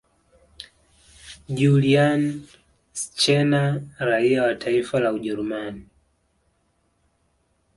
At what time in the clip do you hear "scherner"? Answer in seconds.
3.01-3.81